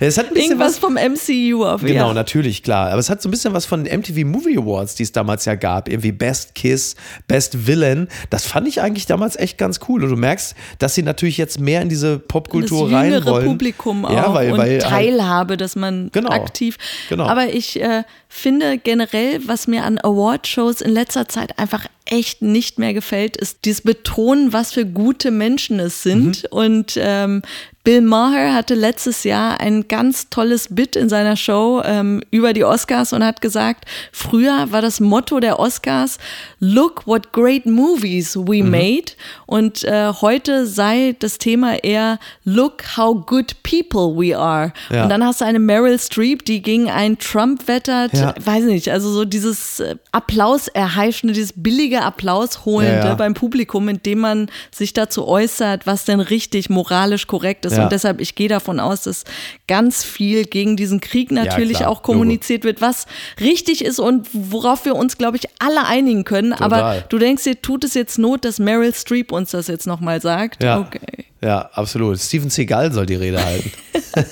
[0.00, 2.14] es hat ein bisschen Irgendwas was, vom MCU auf jeden Genau, Fall.
[2.14, 2.90] natürlich, klar.
[2.90, 5.46] Aber es hat so ein bisschen was von den MTV Movie Awards, die es damals
[5.46, 5.88] ja gab.
[5.88, 6.94] Irgendwie Best Kiss,
[7.26, 8.08] Best Villain.
[8.28, 10.04] Das fand ich eigentlich damals echt ganz cool.
[10.04, 13.46] Und du merkst, dass sie natürlich jetzt mehr in diese Popkultur das rein jüngere wollen.
[13.46, 16.65] Publikum auch ja, weil, und weil halt, Teilhabe, dass man Genau, aktiv.
[17.08, 17.24] Genau.
[17.26, 22.78] Aber ich äh, finde generell, was mir an Awardshows in letzter Zeit einfach echt nicht
[22.78, 26.48] mehr gefällt, ist dieses Betonen, was für gute Menschen es sind Mhm.
[26.58, 27.42] und ähm,
[27.86, 32.64] Bill Maher hatte letztes Jahr ein ganz tolles Bit in seiner Show ähm, über die
[32.64, 36.18] Oscars und hat gesagt, früher war das Motto der Oscars,
[36.58, 38.70] look what great movies we Mhm.
[38.72, 39.12] made.
[39.46, 44.72] Und äh, heute sei das Thema eher, look how good people we are.
[44.90, 45.04] Ja.
[45.04, 48.14] Und dann hast du eine Meryl Streep, die gegen einen Trump wettert.
[48.14, 48.34] Ja.
[48.44, 53.14] Weiß nicht, also so dieses äh, Applaus erheischende, dieses billige Applaus holende Ja, ja.
[53.14, 57.75] beim Publikum, indem man sich dazu äußert, was denn richtig moralisch korrekt ist.
[57.76, 57.84] Ja.
[57.84, 59.24] Und deshalb, ich gehe davon aus, dass
[59.68, 63.06] ganz viel gegen diesen Krieg natürlich klar, auch kommuniziert wird, was
[63.40, 66.52] richtig ist und worauf wir uns, glaube ich, alle einigen können.
[66.52, 67.04] Aber Total.
[67.08, 70.62] du denkst dir, tut es jetzt Not, dass Meryl Streep uns das jetzt nochmal sagt?
[70.62, 70.80] Ja.
[70.80, 71.26] Okay.
[71.42, 72.18] Ja, absolut.
[72.18, 73.70] Steven Seagal soll die Rede halten.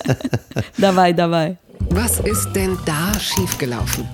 [0.78, 1.56] Dabei, dabei.
[1.90, 4.08] Was ist denn da schiefgelaufen?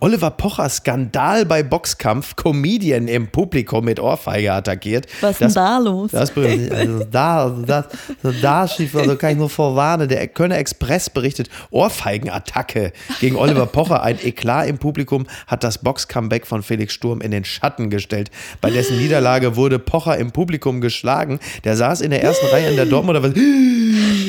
[0.00, 5.06] Oliver Pocher Skandal bei Boxkampf, Comedian im Publikum mit Ohrfeige attackiert.
[5.20, 6.10] Was ist denn Das- da los?
[6.10, 7.86] Das, also da, das,
[8.42, 10.08] da schief, also kann ich nur vorwarnen.
[10.08, 14.02] Der Kölner Express berichtet, Ohrfeigenattacke gegen Oliver Pocher.
[14.02, 18.30] Ein Eklat im Publikum hat das Box-Comeback von Felix Sturm in den Schatten gestellt.
[18.60, 21.40] Bei dessen Niederlage wurde Pocher im Publikum geschlagen.
[21.64, 23.22] Der saß in der ersten Reihe in der Dortmunder,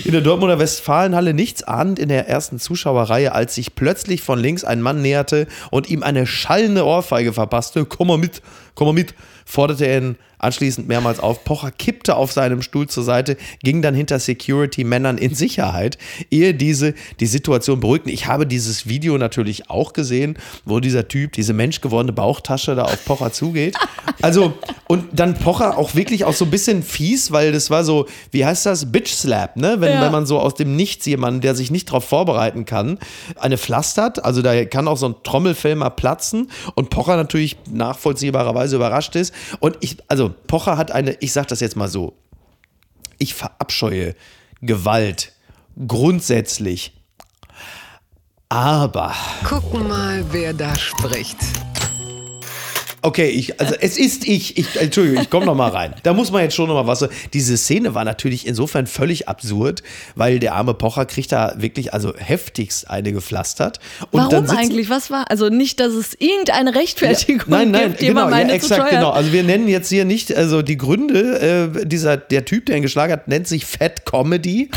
[0.06, 4.63] in der Dortmunder Westfalenhalle nichts ahnend in der ersten Zuschauerreihe, als sich plötzlich von links
[4.63, 7.86] ein Mann näherte und ihm eine schallende Ohrfeige verpasste.
[7.86, 8.44] Komm mal mit,
[8.76, 9.15] komm mal mit,
[9.46, 11.43] forderte er ihn anschließend mehrmals auf.
[11.43, 15.98] Pocher kippte auf seinem Stuhl zur Seite, ging dann hinter Security-Männern in Sicherheit,
[16.32, 18.12] ehe diese die Situation beruhigten.
[18.12, 23.06] Ich habe dieses Video natürlich auch gesehen, wo dieser Typ, diese menschgewordene Bauchtasche da auf
[23.06, 23.76] Pocher zugeht.
[24.21, 24.54] Also,
[24.88, 28.45] und dann Pocher auch wirklich auch so ein bisschen fies, weil das war so, wie
[28.45, 28.91] heißt das?
[28.91, 29.78] Bitch Slap, ne?
[29.80, 30.02] Wenn, Ja.
[30.02, 33.00] wenn man so aus dem Nichts jemanden, der sich nicht darauf vorbereiten kann,
[33.38, 34.24] eine pflastert.
[34.24, 39.34] Also da kann auch so ein Trommelfell mal platzen und Pocher natürlich nachvollziehbarerweise überrascht ist.
[39.60, 42.17] Und ich, also Pocher hat eine, ich sag das jetzt mal so,
[43.17, 44.15] ich verabscheue
[44.61, 45.33] Gewalt
[45.88, 46.93] grundsätzlich.
[48.49, 51.38] Aber Gucken mal, wer da spricht.
[53.06, 55.94] Okay, ich, also es ist ich, ich Entschuldigung, ich komme noch mal rein.
[56.02, 57.08] Da muss man jetzt schon noch mal was.
[57.34, 59.84] Diese Szene war natürlich insofern völlig absurd,
[60.15, 63.80] weil der arme Pocher kriegt da wirklich also heftigst eine gepflastert.
[64.10, 64.89] Und Warum sitzen- eigentlich?
[64.89, 65.30] Was war?
[65.30, 68.89] Also nicht, dass es irgendeine Rechtfertigung Nein, nein, gibt, genau, jemand ja, meine zu exakt,
[68.89, 69.12] genau.
[69.12, 72.82] Also wir nennen jetzt hier nicht, also die Gründe, äh, dieser, der Typ, der ihn
[72.82, 74.72] geschlagen hat, nennt sich Fat Comedy.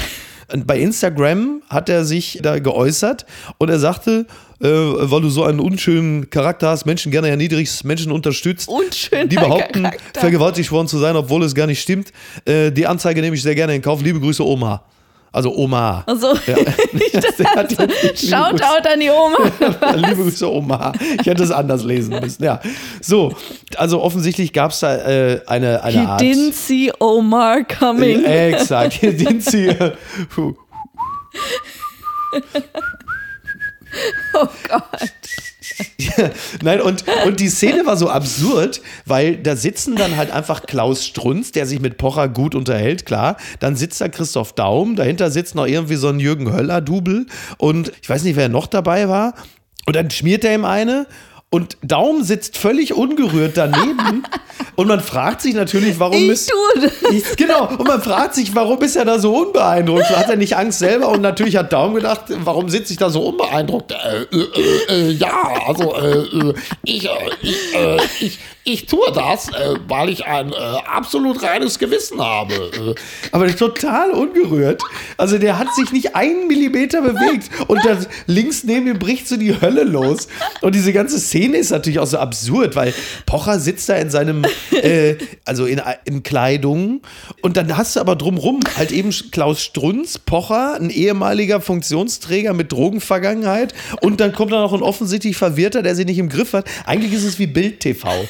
[0.53, 3.27] Und bei Instagram hat er sich da geäußert
[3.59, 4.27] und er sagte,
[4.61, 9.37] äh, weil du so einen unschönen Charakter hast, Menschen gerne erniedrigst, Menschen unterstützt, Unschöner die
[9.37, 10.21] behaupten, Charakter.
[10.21, 12.13] vergewaltigt worden zu sein, obwohl es gar nicht stimmt.
[12.45, 14.03] Äh, die Anzeige nehme ich sehr gerne in Kauf.
[14.03, 14.83] Liebe Grüße, Oma.
[15.31, 16.05] Also Oma.
[16.07, 16.57] Also, Ja.
[16.93, 18.29] Grüße.
[18.31, 19.37] Shoutout an die Oma.
[19.95, 20.93] Liebe Grüße, Oma.
[21.21, 22.43] Ich hätte es anders lesen müssen.
[22.43, 22.61] Ja.
[23.03, 23.35] So,
[23.77, 26.21] also offensichtlich gab es da äh, eine, eine He Art.
[26.23, 28.25] didn't see Omar coming.
[28.25, 28.95] Äh, exakt.
[28.95, 29.69] He didn't see.
[34.35, 35.11] Oh Gott.
[36.63, 41.05] Nein, und, und die Szene war so absurd, weil da sitzen dann halt einfach Klaus
[41.05, 43.37] Strunz, der sich mit Pocher gut unterhält, klar.
[43.61, 47.27] Dann sitzt da Christoph Daum, dahinter sitzt noch irgendwie so ein Jürgen Höller-Double
[47.59, 49.35] und ich weiß nicht, wer noch dabei war.
[49.87, 51.07] Und dann schmiert er ihm eine
[51.51, 54.23] und Daum sitzt völlig ungerührt daneben
[54.77, 57.37] und man fragt sich natürlich, warum Ich ist tue das.
[57.37, 60.11] Genau, und man fragt sich, warum ist er da so unbeeindruckt?
[60.11, 61.09] Hat er nicht Angst selber?
[61.09, 63.93] Und natürlich hat Daum gedacht, warum sitze ich da so unbeeindruckt?
[63.93, 69.49] Äh, äh, äh, ja, also äh, äh, ich, äh, ich, äh, ich, ich tue das,
[69.49, 72.55] äh, weil ich ein äh, absolut reines Gewissen habe.
[72.55, 72.95] Äh,
[73.33, 74.83] aber total ungerührt.
[75.17, 77.49] Also der hat sich nicht einen Millimeter bewegt.
[77.69, 80.29] Und dann links neben ihm bricht so die Hölle los.
[80.61, 82.93] Und diese ganze Szene ist natürlich auch so absurd, weil
[83.25, 87.01] Pocher sitzt da in seinem, äh, also in, in Kleidung.
[87.41, 92.71] Und dann hast du aber drumrum halt eben Klaus Strunz, Pocher, ein ehemaliger Funktionsträger mit
[92.71, 93.73] Drogenvergangenheit.
[94.03, 96.67] Und dann kommt da noch ein offensichtlich Verwirrter, der sie nicht im Griff hat.
[96.85, 98.29] Eigentlich ist es wie Bild TV.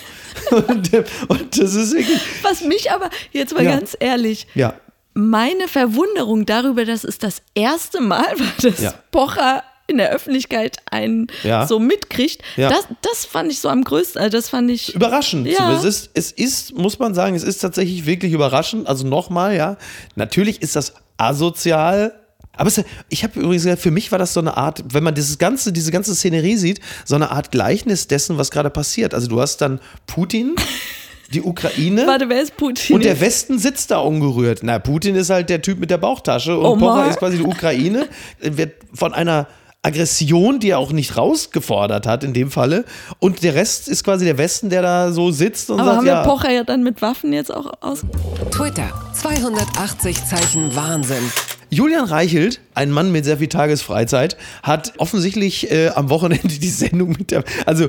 [0.51, 0.91] Und,
[1.29, 2.21] und das ist wirklich.
[2.43, 3.73] Was mich aber, jetzt mal Ja.
[3.77, 4.75] ganz ehrlich, Ja.
[5.15, 8.95] meine Verwunderung darüber, dass es das erste Mal war, dass Ja.
[9.11, 11.67] Pocher in der Öffentlichkeit einen Ja.
[11.67, 12.69] so mitkriegt, Ja.
[12.69, 14.21] das, das fand ich so am größten.
[14.21, 14.95] Also das fand ich.
[14.95, 15.47] Überraschend.
[15.47, 15.73] Ja.
[15.73, 18.87] Es, ist, es ist, muss man sagen, es ist tatsächlich wirklich überraschend.
[18.87, 19.77] Also nochmal, ja.
[20.15, 22.15] Natürlich ist das asozial.
[22.59, 25.15] Aber es, ich habe übrigens gesagt, für mich war das so eine Art, wenn man
[25.15, 29.15] dieses ganze, diese ganze Szenerie sieht, so eine Art Gleichnis dessen, was gerade passiert.
[29.15, 30.57] Also du hast dann Putin,
[31.33, 32.05] die Ukraine.
[32.07, 32.97] Warte, wer ist Putin?
[32.97, 34.61] Und der Westen sitzt da ungerührt.
[34.63, 36.97] Na, Putin ist halt der Typ mit der Bauchtasche und Omar.
[36.97, 38.09] Pocher ist quasi die Ukraine.
[38.41, 39.47] Wird von einer
[39.83, 42.85] Aggression, die er auch nicht rausgefordert hat in dem Falle.
[43.21, 46.07] Und der Rest ist quasi der Westen, der da so sitzt und Aber sagt, haben
[46.07, 48.03] wir ja, Pocher ja dann mit Waffen jetzt auch aus.
[48.51, 51.31] Twitter, 280 Zeichen Wahnsinn.
[51.71, 57.11] Julian Reichelt, ein Mann mit sehr viel Tagesfreizeit, hat offensichtlich äh, am Wochenende die Sendung
[57.11, 57.45] mit der.
[57.67, 57.89] Also,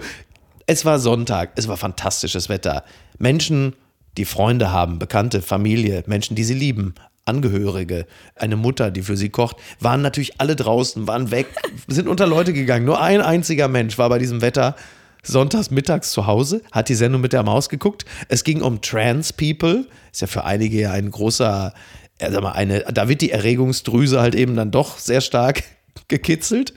[0.65, 2.83] es war Sonntag, es war fantastisches Wetter.
[3.17, 3.73] Menschen,
[4.17, 6.93] die Freunde haben, Bekannte, Familie, Menschen, die sie lieben,
[7.25, 11.47] Angehörige, eine Mutter, die für sie kocht, waren natürlich alle draußen, waren weg,
[11.87, 12.85] sind unter Leute gegangen.
[12.85, 14.75] Nur ein einziger Mensch war bei diesem Wetter
[15.23, 18.05] sonntags mittags zu Hause, hat die Sendung mit der Maus geguckt.
[18.29, 21.73] Es ging um Trans People, ist ja für einige ein großer,
[22.19, 25.63] sag mal, eine, da wird die Erregungsdrüse halt eben dann doch sehr stark
[26.07, 26.73] gekitzelt.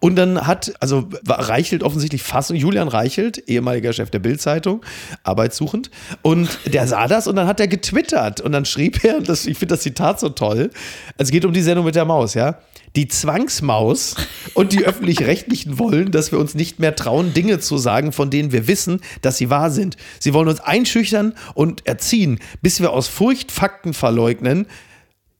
[0.00, 4.84] Und dann hat, also Reichelt offensichtlich Fassung, Julian Reichelt, ehemaliger Chef der Bild-Zeitung,
[5.22, 5.90] arbeitssuchend.
[6.22, 8.40] Und der sah das und dann hat er getwittert.
[8.40, 10.70] Und dann schrieb er, das, ich finde das Zitat so toll,
[11.18, 12.58] es geht um die Sendung mit der Maus, ja.
[12.94, 14.14] Die Zwangsmaus
[14.54, 18.52] und die Öffentlich-Rechtlichen wollen, dass wir uns nicht mehr trauen, Dinge zu sagen, von denen
[18.52, 19.98] wir wissen, dass sie wahr sind.
[20.18, 24.66] Sie wollen uns einschüchtern und erziehen, bis wir aus Furcht Fakten verleugnen.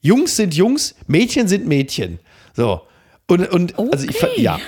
[0.06, 2.20] Jungs sind Jungs, Mädchen sind Mädchen.
[2.54, 2.82] So.
[3.26, 4.40] Und, und also ich, Okay.
[4.40, 4.58] ja.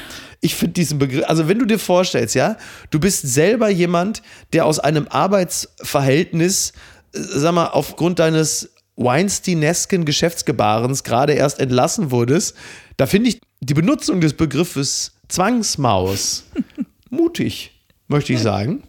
[0.40, 2.56] Ich finde diesen Begriff, also wenn du dir vorstellst, ja,
[2.90, 4.22] du bist selber jemand,
[4.52, 6.72] der aus einem Arbeitsverhältnis,
[7.12, 12.56] äh, sag mal, aufgrund deines Weinsteinesken Geschäftsgebarens gerade erst entlassen wurdest,
[12.96, 16.44] da finde ich die Benutzung des Begriffes Zwangsmaus
[17.10, 17.72] mutig,
[18.08, 18.82] möchte ich sagen.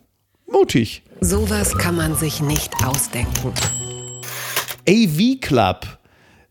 [0.51, 1.03] Mutig.
[1.21, 3.53] Sowas kann man sich nicht ausdenken.
[4.87, 5.98] AV Club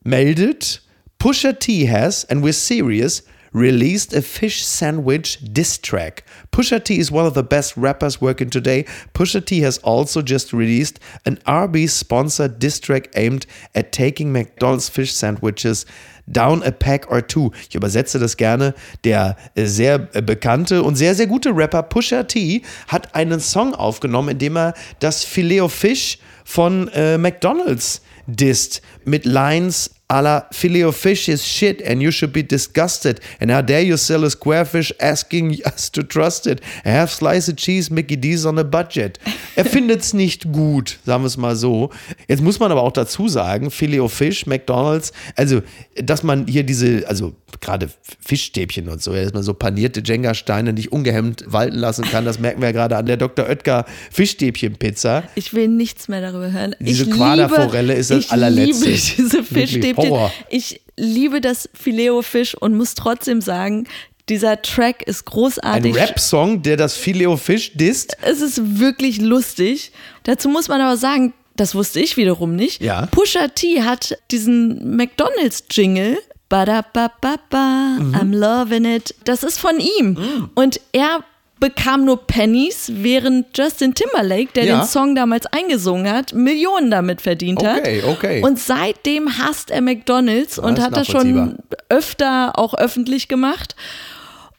[0.09, 0.81] meldet,
[1.19, 6.25] Pusha T has, and we're serious, released a fish sandwich diss track.
[6.53, 8.85] Pusha T is one of the best rappers working today.
[9.15, 14.89] Pusha T has also just released an Arby's sponsored diss track aimed at taking McDonald's
[14.89, 15.87] fish sandwiches
[16.31, 17.51] down a pack or two.
[17.69, 18.75] Ich übersetze das gerne.
[19.05, 23.75] Der äh, sehr äh, bekannte und sehr, sehr gute Rapper Pusha T hat einen Song
[23.75, 30.23] aufgenommen, in dem er das Filet of Fish von äh, McDonald's disst mit Lines a
[30.23, 33.21] la Filet of Fish is shit and you should be disgusted.
[33.41, 36.63] And how dare you sell a square fish asking us to trust it?
[36.85, 39.19] A half slice of cheese, Mickey D's on a budget.
[39.55, 41.91] Er findet's nicht gut, sagen wir es mal so.
[42.27, 45.61] Jetzt muss man aber auch dazu sagen, Filet of Fish, McDonalds, also,
[45.97, 47.91] dass man hier diese, also gerade
[48.21, 52.61] Fischstäbchen und so, dass man so panierte Jenga-Steine nicht ungehemmt walten lassen kann, das merken
[52.61, 53.47] wir ja gerade an der Dr.
[53.47, 55.25] Oetker Fischstäbchen-Pizza.
[55.35, 56.75] Ich will nichts mehr darüber hören.
[56.81, 58.87] Diese Quaderforelle ist das ich allerletzte.
[58.87, 59.98] liebe diese Fischstäbchen.
[59.99, 60.33] Horror.
[60.49, 63.87] Ich liebe das Filet-O-Fisch und muss trotzdem sagen,
[64.29, 65.97] dieser Track ist Ein großartig.
[65.97, 68.17] Rap-Song, der das Filet of Fish disst.
[68.21, 69.93] Es ist wirklich lustig.
[70.25, 72.83] Dazu muss man aber sagen, das wusste ich wiederum nicht.
[72.83, 73.07] Ja.
[73.07, 76.19] Pusha T hat diesen McDonalds-Jingle.
[76.49, 78.15] Ba-da-ba-ba-ba, Mhm.
[78.15, 79.15] I'm loving it.
[79.25, 80.51] Das ist von ihm.
[80.55, 81.21] Und er
[81.61, 84.79] bekam nur Pennies, während Justin Timberlake, der Ja.
[84.81, 87.79] den Song damals eingesungen hat, Millionen damit verdient hat.
[87.81, 88.43] Okay, okay.
[88.43, 93.75] Und seitdem hasst er McDonalds und ist hat das schon öfter auch öffentlich gemacht.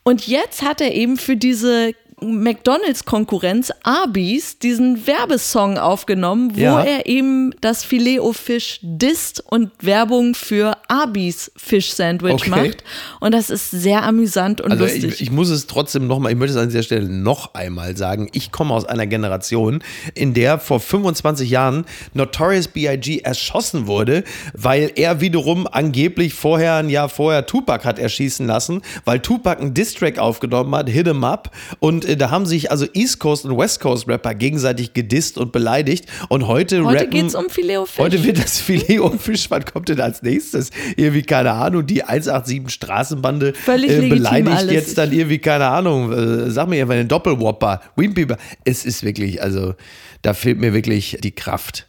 [0.03, 6.81] Und jetzt hat er eben für diese McDonalds-Konkurrenz Arby's diesen Werbesong aufgenommen, wo Ja.
[6.83, 12.49] er eben das Filet au Fish disst und Werbung für Arby's Fish Sandwich Okay.
[12.49, 12.83] macht.
[13.19, 15.05] Und das ist sehr amüsant und Also lustig.
[15.05, 18.29] ich, ich muss es trotzdem nochmal, ich möchte es an dieser Stelle noch einmal sagen,
[18.33, 19.83] ich komme aus einer Generation,
[20.15, 23.19] in der vor 25 Jahren Notorious B.I.G.
[23.19, 29.19] erschossen wurde, weil er wiederum angeblich vorher, ein Jahr vorher Tupac hat erschießen lassen, weil
[29.19, 33.19] Tupac einen Distrack aufgenommen hat, Hit 'em Up und äh, da haben sich also East
[33.19, 37.49] Coast und West Coast Rapper gegenseitig gedisst und beleidigt und heute, Heute rappen, geht's um
[37.49, 37.99] Filet au Fish.
[37.99, 40.71] Heute wird das Filet und Fisch, was kommt denn als nächstes?
[40.97, 44.73] Irgendwie, keine Ahnung, die 187 Straßenbande Völlig äh, beleidigt alles.
[44.73, 48.27] jetzt dann irgendwie, keine Ahnung, äh, sag mir einfach den Doppelwhopper, Wimpy.
[48.65, 49.75] Es ist wirklich, also
[50.21, 51.87] da fehlt mir wirklich die Kraft.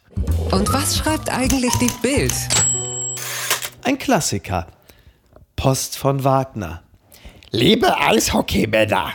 [0.51, 2.33] Und was schreibt eigentlich die Bild?
[3.83, 4.67] Ein Klassiker.
[5.55, 6.81] Post von Wagner.
[7.51, 9.13] Liebe Eishockeymänner,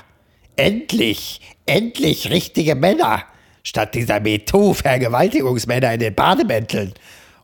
[0.57, 3.25] endlich, endlich richtige Männer,
[3.63, 6.95] statt dieser MeToo-Vergewaltigungsmänner in den Bademänteln.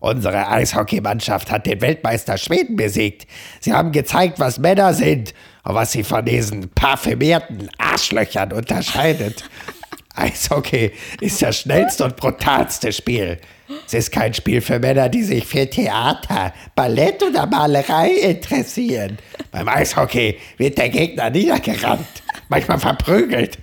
[0.01, 3.29] Unsere Eishockeymannschaft hat den Weltmeister Schweden besiegt.
[3.61, 9.44] Sie haben gezeigt, was Männer sind und was sie von diesen parfümierten Arschlöchern unterscheidet.
[10.14, 13.38] Eishockey ist das schnellste und brutalste Spiel.
[13.87, 19.18] Es ist kein Spiel für Männer, die sich für Theater, Ballett oder Malerei interessieren.
[19.51, 22.22] Beim Eishockey wird der Gegner niedergerannt,
[22.53, 23.59] manchmal verprügelt.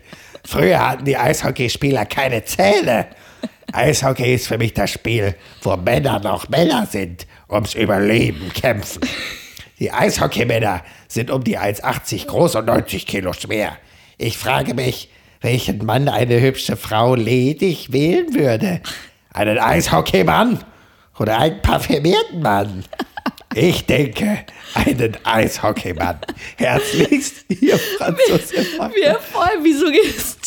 [0.46, 3.08] Früher hatten die Eishockeyspieler keine Zähne.
[3.72, 9.02] Eishockey ist für mich das Spiel, wo Männer noch Männer sind, ums Überleben kämpfen.
[9.78, 13.78] Die Eishockeymänner sind um die 1,80 groß und 90 Kilo schwer.
[14.18, 15.10] Ich frage mich,
[15.42, 18.82] welchen Mann eine hübsche Frau ledig wählen würde.
[19.32, 20.60] Einen Eishockeymann
[21.20, 22.84] oder einen parfümierten Mann?
[23.56, 24.46] Ich denke,
[24.76, 26.20] einen Eishockeymann.
[26.58, 28.96] Herzlichst, Ihr Franz Josef Wagner.
[28.96, 30.40] Wir voll wie suggestiv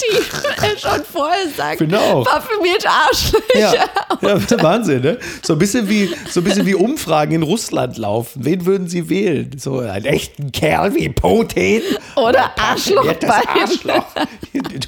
[0.62, 1.82] er schon vorher sagt.
[1.94, 2.24] Auch.
[2.24, 3.42] Parfümiert Arschlöcher.
[3.58, 3.74] Ja,
[4.22, 5.18] ja, Wahnsinn, ne?
[5.42, 8.44] So ein bisschen wie so ein bisschen wie Umfragen in Russland laufen.
[8.44, 9.50] Wen würden Sie wählen?
[9.58, 11.82] So einen echten Kerl wie Putin
[12.16, 13.62] Oder Arschloch Parfümiertes Biden.
[13.62, 14.06] Arschloch.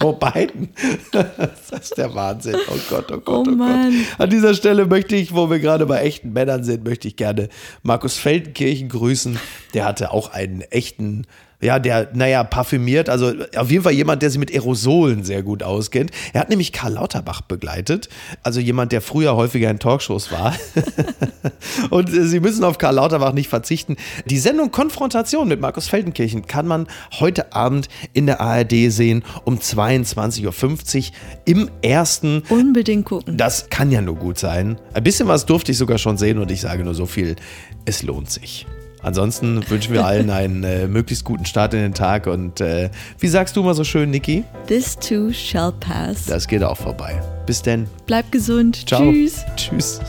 [0.01, 0.69] Joe Biden.
[1.11, 2.57] Das ist der Wahnsinn.
[2.69, 3.69] Oh Gott, oh Gott, Oh oh, Gott.
[4.19, 7.49] An dieser Stelle möchte ich, wo wir gerade bei echten Männern sind, möchte ich gerne
[8.05, 9.39] Markus Feldenkirchen grüßen.
[9.73, 11.27] Der hatte auch einen echten,
[11.65, 15.63] ja, der, naja, parfümiert, also auf jeden Fall jemand, der sich mit Aerosolen sehr gut
[15.63, 16.11] auskennt.
[16.35, 18.11] Er hat nämlich Karl Lauterbach begleitet,
[18.43, 20.55] also jemand, der früher häufiger in Talkshows war.
[21.91, 23.97] Und äh, Sie müssen auf Karl Lauterbach nicht verzichten.
[24.27, 26.87] Die Sendung Konfrontation mit Markus Feldenkirchen kann man
[27.19, 31.13] heute Abend in der ARD sehen um 22.50 Uhr
[31.47, 32.43] im ersten.
[32.51, 33.39] Unbedingt gucken.
[33.39, 34.79] Das kann ja nur gut sein.
[34.93, 37.37] Ein bisschen was durfte ich sogar schon sehen und ich sage nur so viel,
[37.87, 38.67] es lohnt sich.
[39.05, 43.29] Ansonsten wünschen wir allen einen äh, möglichst guten Start in den Tag und äh, wie
[43.29, 44.45] sagst du mal so schön, Niki?
[44.67, 46.25] This too shall pass.
[46.27, 47.21] Das geht auch vorbei.
[47.47, 47.87] Bis denn.
[48.07, 48.89] Bleib gesund.
[48.89, 49.03] Ciao.
[49.03, 49.45] Tschüss.
[49.57, 50.01] Tschüss.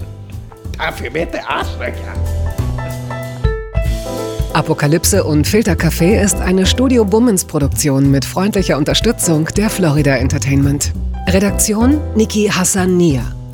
[0.78, 2.14] Parfümierte Arschlöcher.
[4.52, 10.92] Apokalypse und Filtercafé ist eine Studio Bummens Produktion mit freundlicher Unterstützung der Florida Entertainment.
[11.28, 13.37] Redaktion Niki Hassania.